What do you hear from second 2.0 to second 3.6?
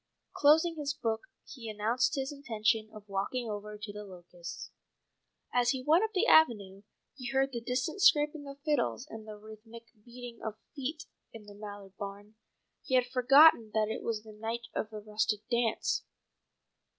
his intention of walking